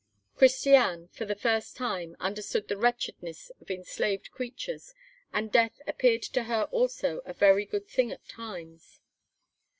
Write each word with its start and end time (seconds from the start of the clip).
Christiane, 0.35 1.09
for 1.09 1.25
the 1.25 1.35
first 1.35 1.77
time, 1.77 2.17
understood 2.19 2.67
the 2.67 2.75
wretchedness 2.75 3.51
of 3.61 3.69
enslaved 3.69 4.31
creatures; 4.31 4.95
and 5.31 5.51
death 5.51 5.79
appeared 5.85 6.23
to 6.23 6.45
her 6.45 6.63
also 6.71 7.21
a 7.23 7.33
very 7.33 7.65
good 7.65 7.87
thing 7.87 8.11
at 8.11 8.27
times. 8.27 8.99